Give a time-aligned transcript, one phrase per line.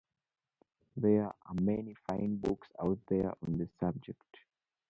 [0.97, 4.39] There are many fine books out there on the subject.